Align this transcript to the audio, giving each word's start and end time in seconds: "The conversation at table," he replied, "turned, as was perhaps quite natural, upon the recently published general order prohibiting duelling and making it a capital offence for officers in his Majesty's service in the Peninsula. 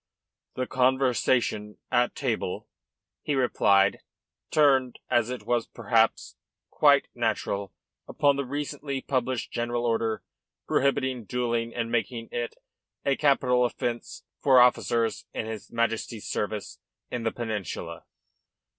"The 0.55 0.65
conversation 0.65 1.77
at 1.91 2.15
table," 2.15 2.67
he 3.21 3.35
replied, 3.35 3.99
"turned, 4.49 4.97
as 5.11 5.29
was 5.43 5.67
perhaps 5.67 6.35
quite 6.71 7.07
natural, 7.13 7.71
upon 8.07 8.35
the 8.35 8.43
recently 8.43 9.01
published 9.03 9.51
general 9.51 9.85
order 9.85 10.23
prohibiting 10.65 11.25
duelling 11.25 11.75
and 11.75 11.91
making 11.91 12.29
it 12.31 12.55
a 13.05 13.15
capital 13.15 13.63
offence 13.63 14.23
for 14.39 14.59
officers 14.59 15.25
in 15.35 15.45
his 15.45 15.71
Majesty's 15.71 16.25
service 16.27 16.79
in 17.11 17.21
the 17.21 17.31
Peninsula. 17.31 18.05